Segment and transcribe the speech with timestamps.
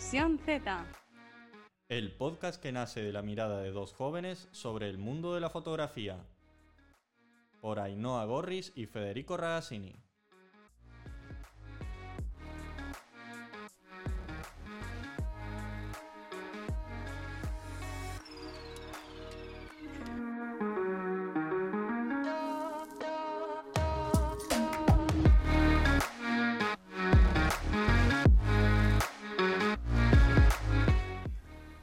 [0.00, 0.86] Z.
[1.90, 5.50] El podcast que nace de la mirada de dos jóvenes sobre el mundo de la
[5.50, 6.24] fotografía.
[7.60, 9.94] Por Ainhoa Gorris y Federico Ragazzini.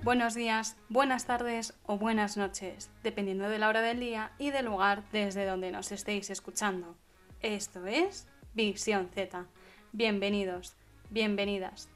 [0.08, 4.68] Buenos días, buenas tardes o buenas noches, dependiendo de la hora del día y del
[4.68, 6.96] lugar desde donde nos estéis escuchando.
[7.42, 9.48] Esto es Visión Z.
[9.92, 10.78] Bienvenidos,
[11.10, 11.90] bienvenidas.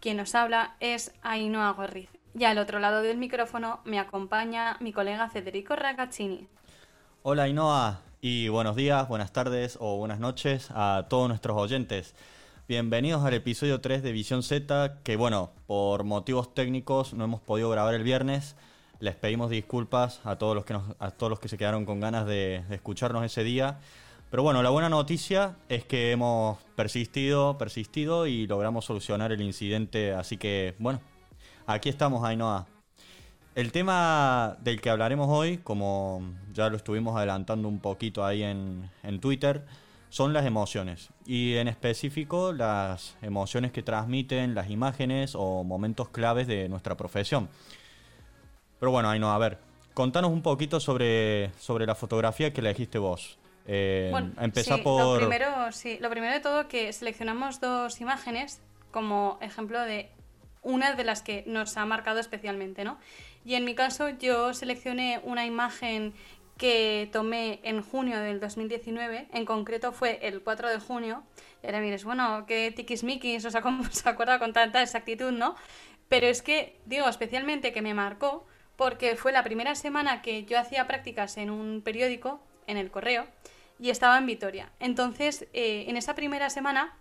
[0.00, 2.10] Quien nos habla es Ainhoa Gorriz.
[2.38, 6.46] Y al otro lado del micrófono me acompaña mi colega Federico Ragazzini.
[7.28, 12.14] Hola Ainhoa y buenos días, buenas tardes o buenas noches a todos nuestros oyentes.
[12.68, 17.68] Bienvenidos al episodio 3 de Visión Z, que bueno, por motivos técnicos no hemos podido
[17.68, 18.54] grabar el viernes.
[19.00, 22.26] Les pedimos disculpas a todos los que, a todos los que se quedaron con ganas
[22.26, 23.80] de, de escucharnos ese día.
[24.30, 30.14] Pero bueno, la buena noticia es que hemos persistido, persistido y logramos solucionar el incidente.
[30.14, 31.00] Así que bueno,
[31.66, 32.68] aquí estamos Ainhoa.
[33.56, 38.90] El tema del que hablaremos hoy, como ya lo estuvimos adelantando un poquito ahí en,
[39.02, 39.64] en, Twitter,
[40.10, 41.08] son las emociones.
[41.24, 47.48] Y en específico las emociones que transmiten las imágenes o momentos claves de nuestra profesión.
[48.78, 49.56] Pero bueno, ahí no, a ver,
[49.94, 53.38] contanos un poquito sobre, sobre la fotografía que elegiste vos.
[53.66, 55.22] Eh, bueno, sí, por...
[55.22, 58.60] Lo primero, sí, lo primero de todo que seleccionamos dos imágenes
[58.90, 60.10] como ejemplo de
[60.66, 62.98] una de las que nos ha marcado especialmente, ¿no?
[63.46, 66.14] Y en mi caso yo seleccioné una imagen
[66.58, 71.22] que tomé en junio del 2019, en concreto fue el 4 de junio.
[71.62, 75.54] Y ahora mires, bueno, qué tiquismiquis, o sea, cómo se acuerda con tanta exactitud, ¿no?
[76.08, 80.58] Pero es que, digo, especialmente que me marcó porque fue la primera semana que yo
[80.58, 83.28] hacía prácticas en un periódico, en el correo,
[83.78, 84.72] y estaba en Vitoria.
[84.80, 86.96] Entonces, eh, en esa primera semana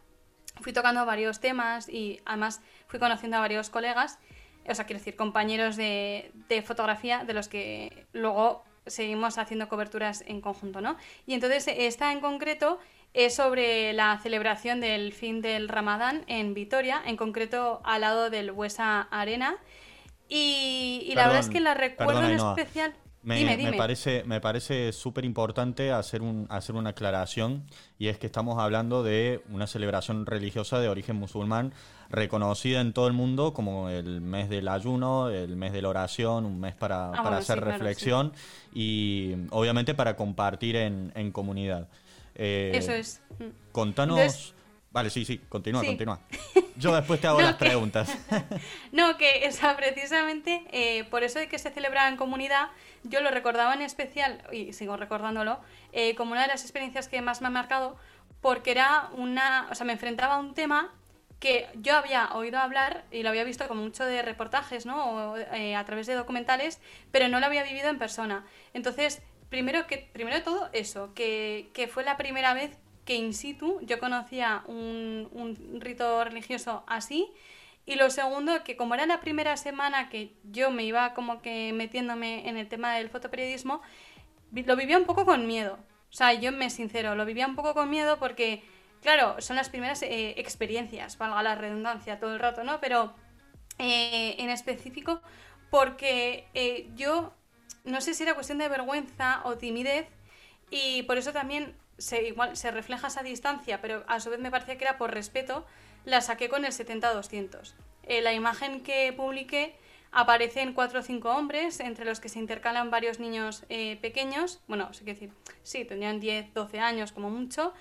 [0.62, 4.20] fui tocando varios temas y además fui conociendo a varios colegas
[4.68, 6.32] o sea, quiero decir, compañeros de,
[6.66, 10.98] fotografía de los que luego seguimos haciendo coberturas en conjunto, ¿no?
[11.26, 12.80] Y entonces esta en concreto
[13.14, 18.52] es sobre la celebración del fin del Ramadán en Vitoria, en concreto al lado del
[18.52, 19.58] Huesa Arena.
[20.28, 22.94] Y, la verdad es que la recuerdo en especial.
[23.26, 27.64] Me, parece, me parece súper importante hacer, un, hacer una aclaración
[27.98, 31.74] y es que estamos hablando de una celebración religiosa de origen musulmán
[32.10, 36.46] reconocida en todo el mundo como el mes del ayuno, el mes de la oración,
[36.46, 38.32] un mes para, ah, para hacer reflexión
[38.74, 41.88] y obviamente para compartir en, en comunidad.
[42.36, 43.22] Eh, Eso es.
[43.72, 44.54] Contanos...
[44.96, 46.22] Vale, sí, sí, continúa, continúa.
[46.78, 48.18] Yo después te hago las preguntas.
[48.94, 52.70] no, que esa, precisamente eh, por eso de que se celebra en comunidad,
[53.04, 55.60] yo lo recordaba en especial, y sigo recordándolo,
[55.92, 57.98] eh, como una de las experiencias que más me ha marcado,
[58.40, 60.94] porque era una, o sea, me enfrentaba a un tema
[61.42, 65.32] que yo había oído hablar y lo había visto como mucho de reportajes, ¿no?
[65.34, 66.80] O, eh, a través de documentales,
[67.12, 68.46] pero no lo había vivido en persona.
[68.74, 73.34] Entonces, primero que primero de todo eso, que, que fue la primera vez que in
[73.34, 77.32] situ yo conocía un, un rito religioso así.
[77.86, 81.72] Y lo segundo, que como era la primera semana que yo me iba como que
[81.72, 83.82] metiéndome en el tema del fotoperiodismo,
[84.52, 85.78] lo vivía un poco con miedo.
[86.10, 88.64] O sea, yo me sincero, lo vivía un poco con miedo porque,
[89.02, 92.80] claro, son las primeras eh, experiencias, valga la redundancia todo el rato, ¿no?
[92.80, 93.14] Pero
[93.78, 95.22] eh, en específico
[95.70, 97.34] porque eh, yo
[97.84, 100.08] no sé si era cuestión de vergüenza o timidez
[100.70, 104.52] y por eso también se, igual, se refleja esa distancia, pero a su vez me
[104.52, 105.66] parecía que era por respeto,
[106.06, 107.74] la saqué con el 70-200.
[108.04, 109.76] Eh, la imagen que publiqué
[110.12, 114.62] aparece en cuatro o cinco hombres, entre los que se intercalan varios niños eh, pequeños,
[114.68, 115.32] bueno, sé qué decir,
[115.64, 117.74] sí, tendrían 10, 12 años como mucho,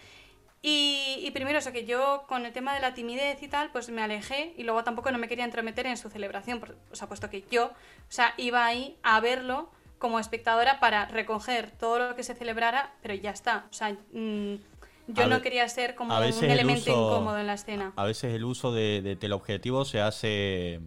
[0.67, 3.91] y, primero, o sea, que yo con el tema de la timidez y tal, pues
[3.91, 7.29] me alejé y luego tampoco no me quería entrometer en su celebración, o sea, puesto
[7.29, 7.73] que yo, o
[8.09, 9.71] sea, iba ahí a verlo
[10.05, 13.65] como espectadora para recoger todo lo que se celebrara, pero ya está.
[13.71, 14.57] O sea, mm,
[15.07, 17.95] yo no quería ser como un elemento incómodo en la escena.
[17.97, 20.81] A veces el uso de, teleobjetivo se hace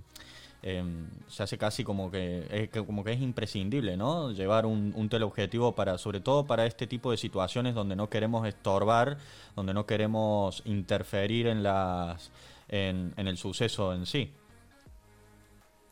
[0.61, 4.33] em, se hace casi como que, es, como que es imprescindible, ¿no?
[4.33, 8.47] Llevar un, un, teleobjetivo para, sobre todo para este tipo de situaciones donde no queremos
[8.47, 9.17] estorbar,
[9.55, 12.29] donde no queremos interferir en las
[12.69, 14.31] en, en el suceso en sí.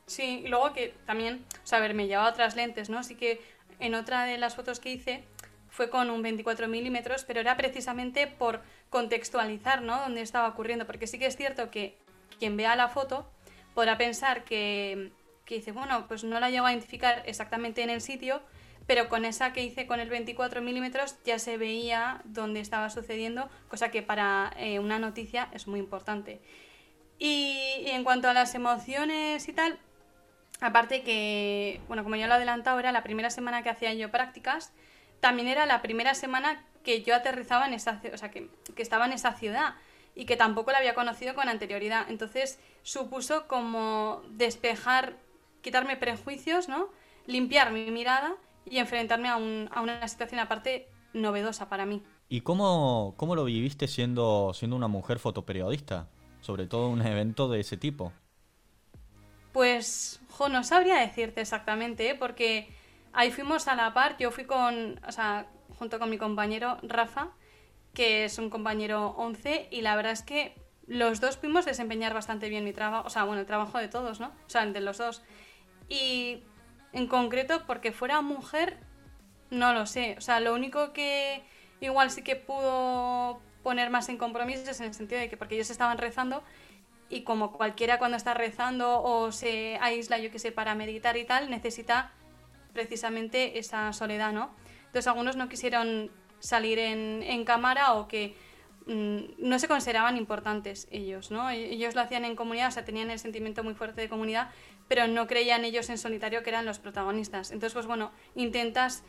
[0.07, 2.99] Sí, y luego que también, o sea, a ver, me llevaba otras lentes, ¿no?
[2.99, 3.41] Así que
[3.79, 5.23] en otra de las fotos que hice
[5.69, 9.99] fue con un 24 milímetros, pero era precisamente por contextualizar, ¿no?
[9.99, 11.97] Dónde estaba ocurriendo, porque sí que es cierto que
[12.39, 13.29] quien vea la foto
[13.73, 15.11] podrá pensar que,
[15.45, 18.41] que dice, bueno, pues no la llego a identificar exactamente en el sitio,
[18.87, 23.49] pero con esa que hice con el 24 milímetros ya se veía dónde estaba sucediendo,
[23.67, 26.41] cosa que para eh, una noticia es muy importante.
[27.17, 29.79] Y, en cuanto a las emociones y tal,
[30.61, 34.11] aparte que, bueno, como ya lo he adelantado, era la primera semana que hacía yo
[34.11, 34.73] prácticas,
[35.19, 39.05] también era la primera semana que yo aterrizaba en esa, o sea, que, que estaba
[39.05, 39.75] en esa ciudad
[40.15, 42.05] y que tampoco la había conocido con anterioridad.
[42.09, 45.17] Entonces supuso como despejar,
[45.61, 46.89] quitarme prejuicios, ¿no?
[47.25, 48.35] Limpiar mi mirada
[48.65, 52.03] y enfrentarme a, un, a una situación aparte novedosa para mí.
[52.29, 56.07] ¿Y cómo, cómo lo viviste siendo, siendo una mujer fotoperiodista?
[56.41, 58.13] Sobre todo un evento de ese tipo.
[59.55, 60.19] Pues,
[60.49, 62.15] no sabría decirte exactamente, ¿eh?
[62.15, 62.67] porque
[63.13, 65.47] ahí fuimos a la par, yo fui con, o sea,
[65.79, 67.29] junto con mi compañero Rafa,
[67.93, 70.57] que es un compañero 11, y la verdad es que
[70.87, 74.19] los dos pudimos desempeñar bastante bien mi trabajo, o sea, bueno, el trabajo de todos,
[74.19, 74.27] ¿no?
[74.27, 75.23] O sea, de los dos.
[75.87, 76.43] Y
[76.91, 78.77] en concreto porque fuera mujer,
[79.51, 80.15] no lo sé.
[80.17, 81.45] O sea, lo único que
[81.79, 85.55] igual sí que pudo poner más en compromiso es en el sentido de que porque
[85.55, 86.43] ellos estaban rezando
[87.15, 91.23] y como cualquiera cuando está rezando o se aísla, yo que sé, para meditar y
[91.23, 92.11] tal, necesita
[92.73, 94.51] precisamente esa soledad, ¿no?
[94.87, 98.35] Entonces algunos no quisieron salir en, en cámara o que
[98.85, 101.49] mm, no se consideraban importantes ellos, ¿no?
[101.49, 104.49] E-, ellos lo hacían en comunidad, o sea, tenían el sentimiento muy fuerte de comunidad,
[104.89, 107.51] pero no creían ellos en solitario que eran los protagonistas.
[107.51, 109.03] Entonces, pues bueno, intentas,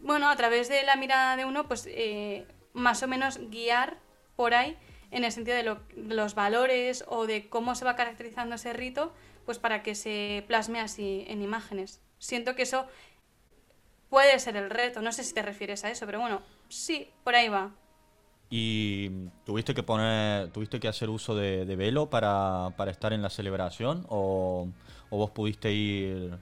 [0.00, 3.98] bueno, a través de la mirada de uno, pues eh, más o menos guiar
[4.34, 4.76] por ahí
[5.10, 5.76] en el sentido de,
[6.14, 9.12] los valores o de cómo se va caracterizando ese rito,
[9.44, 12.00] pues para que se plasme así en imágenes.
[12.18, 12.86] Siento que eso
[14.10, 17.34] puede ser el reto, no sé si te refieres a eso, pero bueno, sí, por
[17.34, 17.72] ahí va.
[18.50, 19.10] ¿Y
[19.44, 24.68] tuviste que poner, tuviste que hacer uso de, velo para, estar en la celebración o,
[25.10, 26.38] vos pudiste ir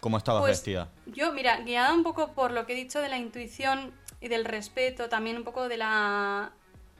[0.00, 0.90] ¿Cómo estabas pues, vestida?
[1.06, 4.44] Yo, mira, guiada un poco por lo que he dicho de la intuición y del
[4.44, 6.52] respeto, también un poco de la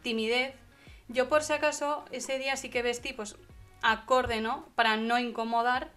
[0.03, 0.55] timidez,
[1.09, 3.37] yo por si acaso ese día sí que vestí pues
[3.83, 4.69] acorde, ¿no?
[4.75, 5.91] Para no incomodar,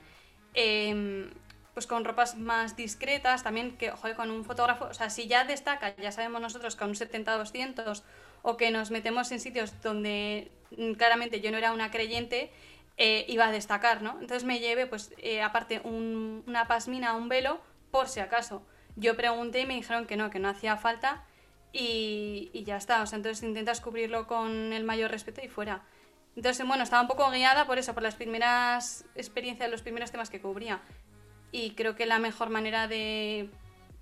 [0.53, 1.31] em,
[1.73, 5.45] pues con ropas más discretas, también que, joder, con un fotógrafo, o sea, si ya
[5.45, 8.03] destaca, ya sabemos nosotros que a un 70-200
[8.41, 12.51] o que nos metemos en sitios donde mm, claramente yo no era una creyente,
[12.97, 14.13] eh, iba a destacar, ¿no?
[14.19, 17.61] Entonces me llevé, pues, eh, aparte, una pasmina, un velo,
[17.91, 18.63] por si acaso.
[18.95, 21.23] Yo pregunté y me dijeron que no, que no hacía falta
[21.77, 23.01] y, y ya está.
[23.03, 25.83] O sea, entonces intentas cubrirlo con el mayor respeto y fuera.
[26.37, 30.29] Entonces, bueno, estaba un poco guiada por eso, por las primeras experiencias, los primeros temas
[30.29, 30.81] que cubría.
[31.51, 33.49] Y creo que la mejor manera de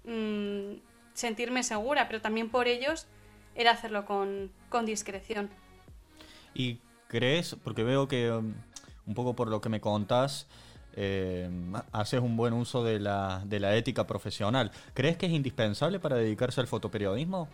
[0.04, 0.82] mm,
[1.14, 3.08] sentirme segura, pero también por ellos,
[3.56, 4.52] era hacerlo con,
[4.86, 5.50] discreción.
[6.54, 8.54] ¿Y crees, porque veo que um,
[9.06, 10.48] un poco por lo que me contás,
[10.98, 11.50] eh,
[11.94, 16.18] haces un buen uso de la, de la ética profesional, ¿crees que es indispensable para
[16.18, 17.48] dedicarse al fotoperiodismo?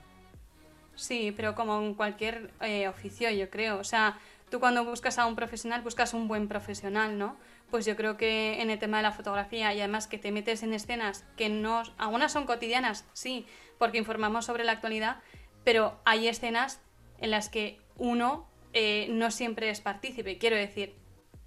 [0.96, 3.80] Sí, pero como en cualquier eh, oficio, yo creo.
[3.80, 4.20] O sea,
[4.50, 7.38] tú cuando buscas a un profesional, buscas un buen profesional, ¿no?
[7.70, 10.64] Pues yo creo que en el tema de la fotografía y además que te metes
[10.64, 11.84] en escenas que no...
[11.98, 13.46] Algunas son cotidianas, sí,
[13.78, 15.18] porque informamos sobre la actualidad,
[15.64, 16.82] pero hay escenas
[17.20, 20.38] en las que uno eh, no siempre es partícipe.
[20.38, 20.96] Quiero decir,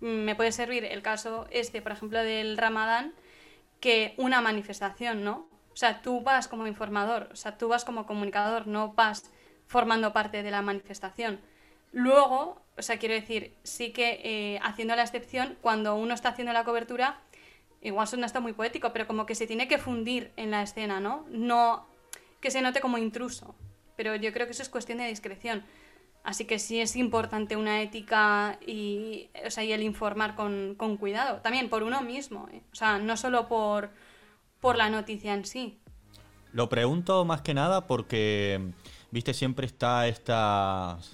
[0.01, 3.15] me puede servir el caso este, por ejemplo, del Ramadán,
[3.81, 5.49] que una manifestación, ¿no?
[5.73, 9.31] O sea, tú vas como informador, o sea, tú vas como comunicador, no vas
[9.67, 11.41] formando parte de la manifestación.
[11.93, 16.53] Luego, o sea, quiero decir, sí que eh, haciendo la excepción, cuando uno está haciendo
[16.53, 17.21] la cobertura,
[17.81, 21.01] igual suena hasta muy poético, pero como que se tiene que fundir en la escena,
[21.01, 21.25] ¿no?
[21.31, 21.87] No
[22.41, 23.55] que se note como intruso
[23.97, 25.65] pero yo creo que eso es cuestión de discreción.
[26.23, 30.97] Así que sí es importante una ética y, o sea, y el informar con, con,
[30.97, 31.41] cuidado.
[31.43, 32.63] También por uno mismo, ¿eh?
[32.73, 33.91] o sea, no solo por,
[34.61, 35.79] por la noticia en sí.
[36.53, 38.73] Lo pregunto más que nada porque,
[39.15, 41.09] viste, siempre está estas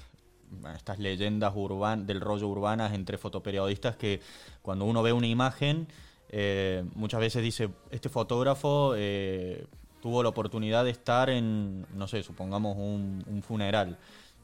[0.75, 4.21] estas leyendas urban, del rollo urbanas entre fotoperiodistas que
[4.63, 5.87] cuando uno ve una imagen,
[6.31, 9.67] eh, muchas veces dice, este fotógrafo eh,
[10.03, 13.99] tuvo la oportunidad de estar en, no sé, supongamos un, funeral,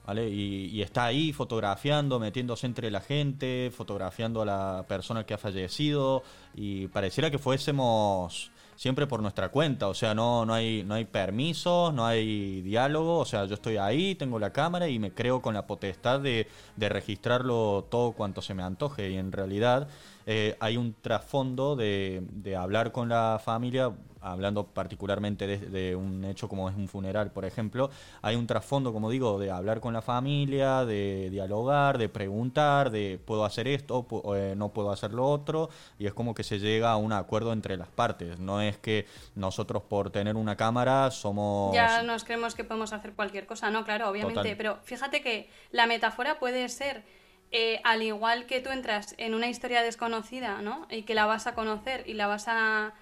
[0.06, 0.28] ¿vale?
[0.28, 6.22] Y, está ahí fotografiando, metiéndose entre la gente, fotografiando a la persona que ha fallecido,
[6.54, 11.04] y pareciera que fuésemos siempre por nuestra cuenta, o sea, no, no, hay, no hay
[11.04, 15.42] permisos, no hay diálogo, o sea, yo estoy ahí, tengo la cámara y me creo
[15.42, 19.88] con la potestad de, de registrarlo todo cuanto se me antoje, y en realidad
[20.26, 26.49] eh, hay un trasfondo de, de hablar con la familia, hablando particularmente de, un hecho
[26.49, 27.90] como es un funeral, por ejemplo,
[28.23, 33.21] hay un trasfondo, como digo, de hablar con la familia, de dialogar, de preguntar, de
[33.25, 36.90] puedo hacer esto, eh, no puedo hacer lo otro, y es como que se llega
[36.90, 38.38] a un acuerdo entre las partes.
[38.40, 39.06] No es que
[39.37, 41.75] nosotros por tener una cámara somos...
[41.75, 45.87] Ya nos creemos que podemos hacer cualquier cosa, no, claro, obviamente, pero fíjate que la
[45.87, 47.04] metáfora puede ser
[47.53, 50.87] eh, al igual que tú entras en una historia desconocida, ¿no?
[50.91, 52.93] Y que la vas a conocer y la vas a,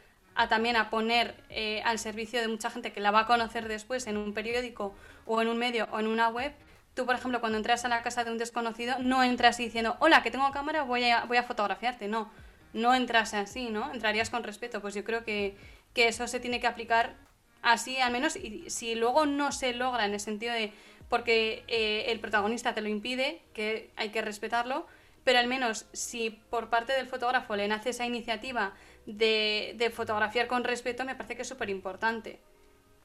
[0.49, 4.07] también a poner eh, al servicio de mucha gente que la va a conocer después
[4.07, 4.95] en un periódico
[5.27, 6.53] o en un medio o en una web.
[6.95, 10.23] Tú, por ejemplo, cuando entras a la casa de un desconocido, no entras diciendo, hola,
[10.23, 12.07] que tengo cámara, voy a, voy a fotografiarte.
[12.07, 12.31] No,
[12.73, 13.93] no entras así, ¿no?
[13.93, 14.81] Entrarías con respeto.
[14.81, 15.57] Pues yo creo que,
[15.93, 17.17] que eso se tiene que aplicar
[17.65, 20.73] así, al menos, y si luego no se logra en el sentido de
[21.09, 24.87] porque eh, el protagonista te lo impide, que hay que respetarlo,
[25.25, 28.75] pero al menos si por parte del fotógrafo le nace esa iniciativa
[29.07, 32.41] de, fotografiar con respeto, me parece que es súper importante.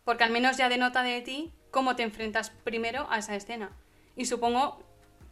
[0.03, 3.71] Porque al menos ya denota de ti cómo te enfrentas primero a esa escena.
[4.15, 4.83] Y supongo,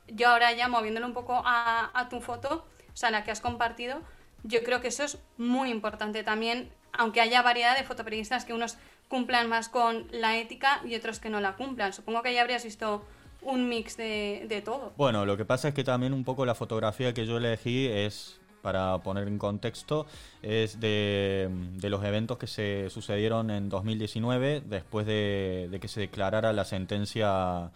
[0.08, 3.42] yo ahora ya moviéndolo un poco a, a tu foto, o sea, la que has
[3.42, 4.02] compartido,
[4.44, 8.78] yo creo que eso es muy importante también, aunque haya variedad de fotoperiodistas que unos
[9.08, 11.94] cumplan más con la ética y otros que no la cumplan.
[11.94, 13.04] Supongo que ya habrías visto
[13.42, 14.94] un mix de, todo.
[14.98, 18.40] Bueno, lo que pasa es que también un poco la fotografía que yo elegí es
[18.62, 20.08] para poner en contexto,
[20.42, 21.50] es de,
[21.84, 27.72] los eventos que se sucedieron en 2019, después de, que se declarara la sentencia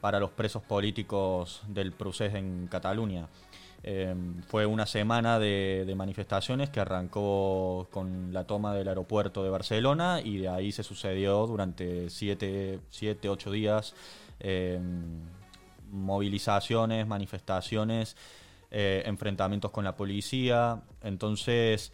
[0.00, 3.28] para los presos políticos del procés en Cataluña.
[3.84, 10.20] Em, fue una semana de, manifestaciones que arrancó con la toma del aeropuerto de Barcelona
[10.22, 13.94] y de ahí se sucedió durante siete, siete ocho días
[14.38, 15.20] em,
[15.90, 18.16] movilizaciones, manifestaciones,
[18.70, 20.82] eh, enfrentamientos con la policía.
[21.02, 21.92] Entonces,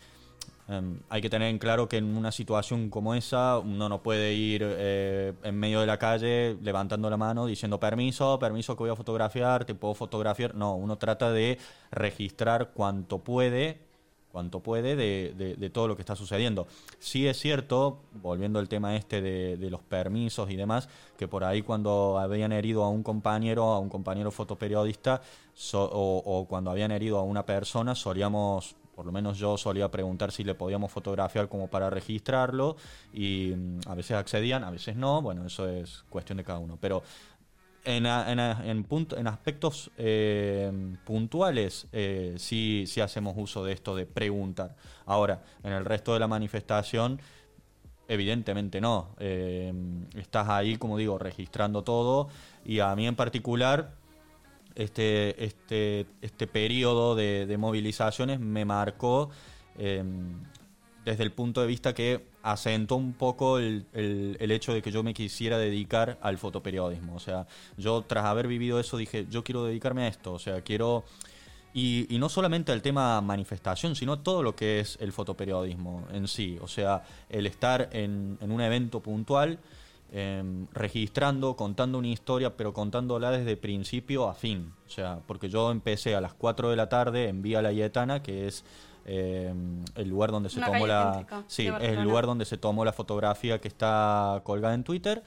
[0.69, 4.35] Em, hay que tener en claro que en una situación como esa uno no puede
[4.35, 8.91] ir eh, en medio de la calle levantando la mano diciendo permiso, permiso que voy
[8.91, 10.55] a fotografiar, te puedo fotografiar.
[10.55, 11.59] No, uno trata de
[11.91, 13.89] registrar cuanto puede
[14.31, 16.67] cuanto puede de, todo lo que está sucediendo.
[16.99, 21.63] Sí es cierto, volviendo al tema este de, los permisos y demás, que por ahí
[21.63, 25.23] cuando habían herido a un compañero, a un compañero fotoperiodista,
[25.73, 30.33] o, o, cuando habían herido a una persona, solíamos por lo menos yo solía preguntar
[30.33, 32.77] si le podíamos fotografiar como para registrarlo
[33.13, 36.79] y mm, a veces accedían, a veces no, bueno, eso es cuestión de cada uno.
[36.81, 37.05] Pero
[37.85, 40.73] en, en, en, aspectos eh,
[41.05, 44.75] puntuales eh, sí, sí hacemos uso de esto de preguntar.
[45.07, 47.21] Ahora, en el resto de la manifestación,
[48.09, 49.11] evidentemente no.
[49.21, 49.73] Eh,
[50.17, 52.31] estás ahí, como digo, registrando todo
[52.65, 53.93] y a mí en particular
[54.79, 59.29] este, este, este periodo de, movilizaciones me marcó
[59.77, 60.41] em,
[61.05, 65.03] desde el punto de vista que asentó un poco el, el, hecho de que yo
[65.03, 67.17] me quisiera dedicar al fotoperiodismo.
[67.17, 70.63] O sea, yo tras haber vivido eso dije, yo quiero dedicarme a esto, o sea,
[70.63, 71.05] quiero...
[71.75, 76.27] Y, y, no solamente al tema manifestación, sino todo lo que es el fotoperiodismo en
[76.27, 76.57] sí.
[76.63, 79.59] O sea, el estar en, en un evento puntual
[80.11, 84.73] Em, registrando, contando una historia, pero contándola desde principio a fin.
[84.87, 88.23] O sea, porque yo empecé a las 4 de la tarde en Vía La Yetana,
[88.23, 88.65] que es
[89.05, 92.95] em, el lugar donde se tomó la sí, es el lugar donde se tomó la
[92.95, 95.23] fotografía que está colgada en Twitter.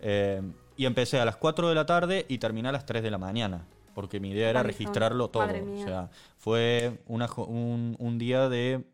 [0.00, 3.10] Em, y empecé a las 4 de la tarde y terminé a las 3 de
[3.10, 3.64] la mañana
[3.94, 5.44] porque mi idea era registrarlo todo.
[5.44, 8.84] O sea, fue una, un, un día de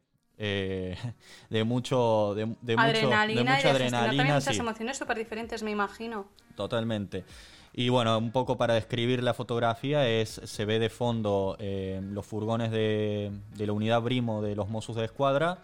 [0.45, 0.97] eh,
[1.51, 6.27] de mucho de, de adrenalina mucho, de mucha adrenalina muchas emociones súper diferentes me imagino.
[6.57, 7.25] Totalmente.
[7.73, 12.27] Y bueno un poco para describir la fotografía es se ve de fondo eh, los
[12.27, 15.59] furgones de, de, la unidad Brimo de los Mossos de Escuadra.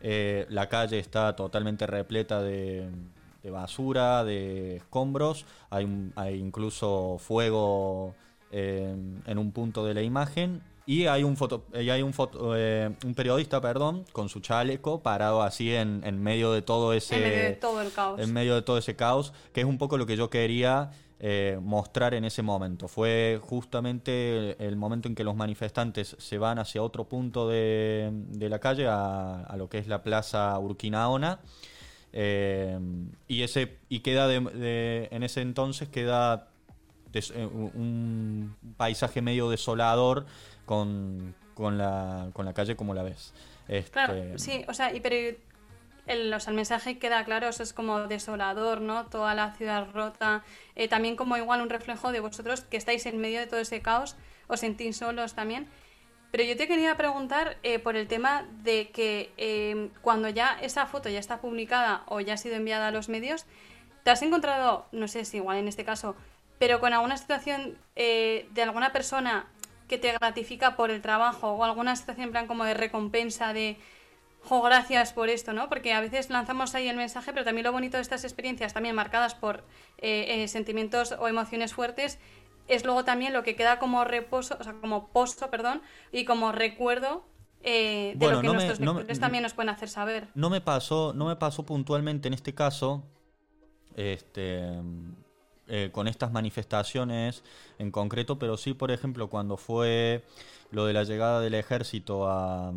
[0.00, 2.88] Eh, la calle está totalmente repleta de,
[3.42, 5.46] de basura de escombros.
[5.68, 8.14] Hay, hay incluso fuego
[8.52, 12.90] en un punto de la imagen y hay un foto, y hay un, foto, eh,
[13.04, 17.22] un periodista, perdón, con su chaleco parado así en, en medio de todo ese en
[17.22, 18.20] medio de todo el caos.
[18.20, 21.58] En medio de todo ese caos, que es un poco lo que yo quería eh,
[21.60, 22.88] mostrar en ese momento.
[22.88, 28.48] Fue justamente el momento en que los manifestantes se van hacia otro punto de, de
[28.48, 31.40] la calle, a, a, lo que es la Plaza Urquinaona.
[32.12, 32.78] Eh,
[33.28, 36.48] y ese y queda de, en ese entonces queda
[37.30, 40.26] un paisaje medio desolador
[40.64, 43.32] con, con, la, con la calle como la ves.
[43.68, 43.90] Este...
[43.90, 45.36] Claro, sí, o sea, y, pero
[46.06, 49.06] el, o sea, el mensaje queda claro, eso es como desolador, ¿no?
[49.06, 50.44] Toda la ciudad rota.
[50.74, 53.80] Eh, también como igual un reflejo de vosotros que estáis en medio de todo ese
[53.82, 55.66] caos, os sentís solos también.
[56.30, 60.86] Pero yo te quería preguntar eh, por el tema de que eh, cuando ya esa
[60.86, 63.46] foto ya está publicada o ya ha sido enviada a los medios,
[64.02, 66.14] ¿te has encontrado, no sé si igual en este caso,
[66.58, 69.46] pero con alguna situación eh, de alguna persona
[69.88, 73.76] que te gratifica por el trabajo o alguna situación en plan como de recompensa de
[74.42, 75.68] jo, gracias por esto, ¿no?
[75.68, 78.94] Porque a veces lanzamos ahí el mensaje, pero también lo bonito de estas experiencias, también
[78.94, 79.64] marcadas por
[80.46, 82.20] sentimientos o emociones fuertes,
[82.68, 85.82] es luego también lo que queda como reposo, o sea, como posto, perdón,
[86.12, 87.24] y como recuerdo
[87.62, 90.28] eh, de lo que nuestros lectores también nos pueden hacer saber.
[90.34, 93.04] No me pasó, no me pasó puntualmente en este caso,
[93.96, 94.80] este,
[95.68, 97.42] eh, con estas manifestaciones
[97.78, 100.22] en concreto, pero sí, por ejemplo, cuando fue
[100.70, 102.72] lo de la llegada del ejército a,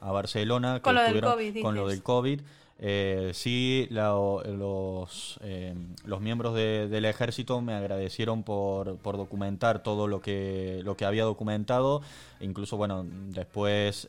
[0.00, 2.40] Barcelona, con, lo del COVID, con lo del COVID,
[2.78, 5.74] eh, sí, los, eh,
[6.04, 11.24] los miembros del ejército me agradecieron por, por, documentar todo lo que, lo que había
[11.24, 12.02] documentado.
[12.40, 14.06] Incluso, bueno, después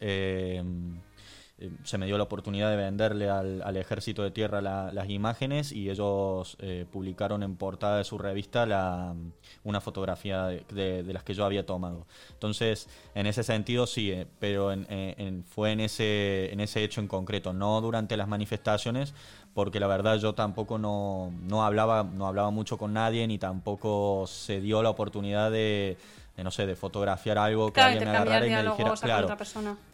[1.60, 5.72] eh, eh, se me dio la oportunidad de venderle al, ejército de tierra las imágenes
[5.72, 9.16] y ellos eh, publicaron en portada de su revista la,
[9.64, 12.06] una fotografía de, las que yo había tomado.
[12.32, 14.72] Entonces, en ese sentido sí, eh, pero
[15.48, 19.14] fue en ese, en ese hecho en concreto, no durante las manifestaciones,
[19.54, 24.26] porque la verdad yo tampoco no, no, hablaba, no hablaba mucho con nadie ni tampoco
[24.28, 25.98] se dio la oportunidad de,
[26.38, 29.38] no sé, de fotografiar algo que alguien me agarrara y me dijera, claro,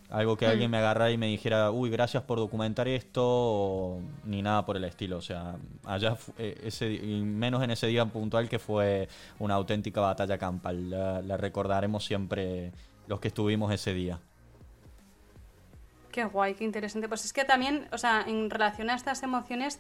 [0.10, 0.72] algo que alguien mm.
[0.72, 5.18] me agarrara y me dijera, uy, gracias por documentar esto, ni nada por el estilo.
[5.18, 5.56] O sea,
[5.86, 9.08] allá, eh, ese, menos en ese día puntual que fue
[9.40, 10.90] una auténtica batalla campal.
[10.90, 12.72] La, recordaremos siempre
[13.08, 14.20] los que estuvimos ese día.
[16.12, 17.08] Qué guay, qué interesante.
[17.08, 19.80] Pues es que también, o sea, en relación a estas emociones,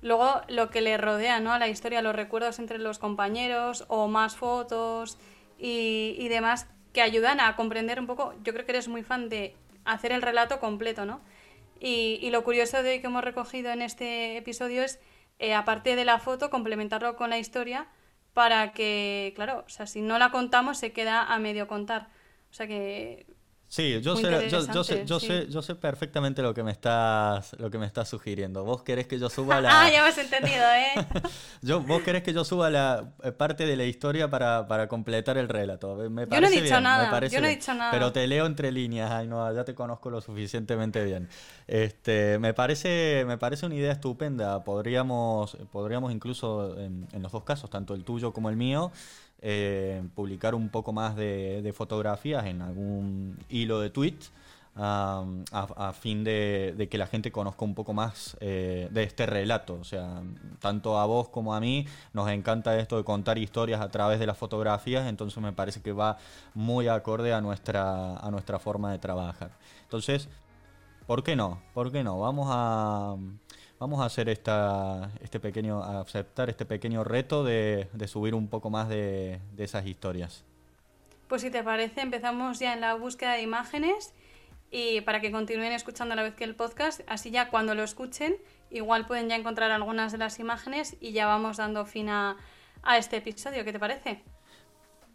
[0.00, 1.52] luego lo que le rodea, ¿no?
[1.52, 5.18] A la historia, los recuerdos entre los compañeros o más fotos
[5.58, 8.32] y, y demás que ayudan a comprender un poco.
[8.44, 9.54] Yo creo que eres muy fan de
[9.84, 11.20] hacer el relato completo, ¿no?
[11.80, 15.00] Y, lo curioso de que hemos recogido en este episodio es,
[15.38, 17.88] eh, aparte de la foto, complementarlo con la historia
[18.32, 22.08] para que, claro, o sea, si no la contamos se queda a medio contar.
[22.50, 23.26] O sea que
[23.68, 27.70] Sí, yo sé, yo, sé, yo sé, yo sé perfectamente lo que me estás, lo
[27.70, 28.62] que me estás sugiriendo.
[28.64, 29.82] Vos querés que yo suba la.
[29.82, 31.06] ah, ya me has entendido, ¿eh?
[31.62, 35.38] yo, vos querés que yo suba la eh, parte de la historia para, para completar
[35.38, 35.96] el relato.
[36.08, 37.26] Me yo no he dicho nada.
[37.26, 37.90] yo no he dicho nada.
[37.90, 41.28] Pero te leo entre líneas, ay no, ya te conozco lo suficientemente bien.
[41.66, 44.62] Este, me parece, me parece una idea estupenda.
[44.62, 48.92] Podríamos, podríamos incluso en los dos casos, tanto el tuyo como el mío
[49.46, 54.32] eh, publicar un poco más de, fotografías en algún hilo de tweets
[54.74, 59.74] a, fin de, que la gente conozca un poco más eh, de este relato.
[59.78, 60.22] O sea,
[60.60, 64.26] tanto a vos como a mí nos encanta esto de contar historias a través de
[64.26, 66.16] las fotografías, entonces me parece que va
[66.54, 69.50] muy acorde a nuestra, a nuestra forma de trabajar.
[69.82, 70.30] Entonces,
[71.06, 71.60] ¿por qué no?
[71.74, 72.18] ¿Por qué no?
[72.18, 73.16] Vamos a
[73.84, 78.88] vamos a hacer esta, este pequeño, aceptar este pequeño reto de, subir un poco más
[78.88, 80.42] de, esas historias.
[81.28, 84.14] Pues si te parece, empezamos ya en la búsqueda de imágenes
[84.70, 87.82] y para que continúen escuchando a la vez que el podcast, así ya cuando lo
[87.82, 88.38] escuchen,
[88.70, 92.38] igual pueden ya encontrar algunas de las imágenes y ya vamos dando fin a,
[92.82, 93.66] a este episodio.
[93.66, 94.22] ¿Qué te parece?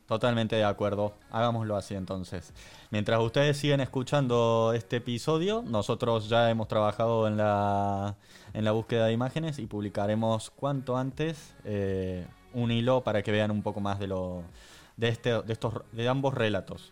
[0.10, 1.13] Totalmente de acuerdo.
[1.30, 2.52] Hagámoslo así entonces.
[2.89, 8.15] Mientras ustedes siguen escuchando este episodio, nosotros ya hemos trabajado en la,
[8.56, 13.52] en la búsqueda de imágenes y publicaremos cuanto antes eh, un hilo para que vean
[13.52, 14.41] un poco más de lo
[14.98, 16.91] de este de estos de ambos relatos.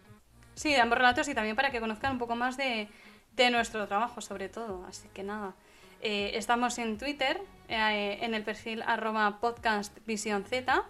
[0.53, 2.88] Sí, de ambos relatos y también para que conozcan un poco más de,
[3.36, 4.86] de nuestro trabajo, sobre todo.
[4.88, 5.56] Así que nada.
[6.03, 10.86] Eh, estamos en Twitter, eh, en el perfil arroba podcast Z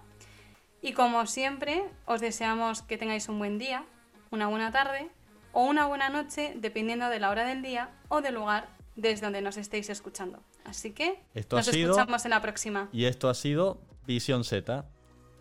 [0.81, 3.85] y como siempre, os deseamos que tengáis un buen día,
[4.31, 5.09] una buena tarde
[5.53, 9.41] o una buena noche, dependiendo de la hora del día o del lugar desde donde
[9.41, 10.43] nos estéis escuchando.
[10.65, 12.89] Así que nos escuchamos en la próxima.
[12.91, 14.85] Y esto ha sido Visión Z.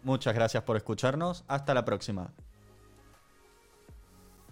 [0.03, 1.45] Muchas gracias por escucharnos.
[1.49, 2.33] Hasta la próxima.